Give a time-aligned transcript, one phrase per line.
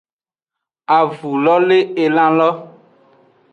[0.97, 2.49] Avu lo le elan lo.